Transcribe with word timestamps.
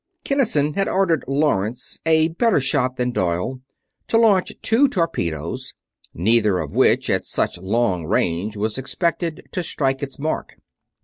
Kinnison 0.23 0.73
had 0.73 0.87
ordered 0.87 1.23
Lawrence, 1.27 1.99
a 2.07 2.29
better 2.29 2.59
shot 2.59 2.95
than 2.97 3.11
Doyle, 3.11 3.61
to 4.07 4.17
launch 4.17 4.51
two 4.63 4.87
torpedoes; 4.87 5.75
neither 6.11 6.57
of 6.57 6.73
which, 6.73 7.07
at 7.07 7.23
such 7.23 7.59
long 7.59 8.05
range, 8.07 8.57
was 8.57 8.79
expected 8.79 9.47
to 9.51 9.61
strike 9.61 10.01
its 10.01 10.17
mark. 10.17 10.55